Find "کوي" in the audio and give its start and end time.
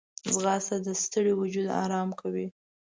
2.21-2.47